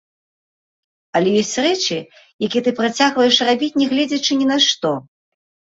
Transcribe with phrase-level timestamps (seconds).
[1.19, 1.97] Але ёсць рэчы,
[2.49, 4.91] якія ты працягваеш рабіць, нягледзячы ні на што.